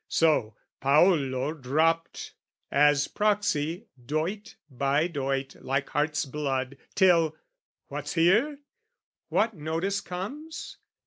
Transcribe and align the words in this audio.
So, 0.07 0.55
Paolo 0.79 1.53
dropped, 1.53 2.33
as 2.71 3.07
proxy, 3.07 3.85
doit 4.03 4.55
by 4.67 5.05
doit 5.05 5.53
Like 5.63 5.89
heart's 5.91 6.25
blood, 6.25 6.75
till 6.95 7.35
what's 7.87 8.13
here? 8.13 8.57
What 9.29 9.53
notice 9.53 10.01
comes? 10.01 10.77